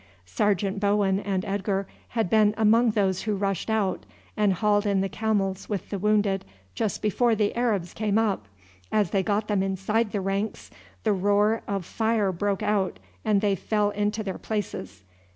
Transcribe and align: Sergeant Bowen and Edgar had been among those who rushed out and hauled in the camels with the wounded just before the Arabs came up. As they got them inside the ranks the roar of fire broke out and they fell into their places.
Sergeant 0.25 0.79
Bowen 0.79 1.19
and 1.19 1.45
Edgar 1.45 1.85
had 2.17 2.27
been 2.27 2.55
among 2.57 2.89
those 2.89 3.21
who 3.21 3.35
rushed 3.35 3.69
out 3.69 4.03
and 4.35 4.51
hauled 4.53 4.87
in 4.87 5.01
the 5.01 5.07
camels 5.07 5.69
with 5.69 5.91
the 5.91 5.99
wounded 5.99 6.43
just 6.73 7.03
before 7.03 7.35
the 7.35 7.55
Arabs 7.55 7.93
came 7.93 8.17
up. 8.17 8.47
As 8.91 9.11
they 9.11 9.21
got 9.21 9.47
them 9.47 9.61
inside 9.61 10.11
the 10.11 10.19
ranks 10.19 10.71
the 11.03 11.13
roar 11.13 11.61
of 11.67 11.85
fire 11.85 12.31
broke 12.31 12.63
out 12.63 12.97
and 13.23 13.41
they 13.41 13.53
fell 13.53 13.91
into 13.91 14.23
their 14.23 14.39
places. 14.39 15.03